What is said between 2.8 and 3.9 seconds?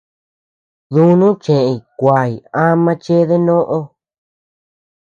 chéde nóʼö.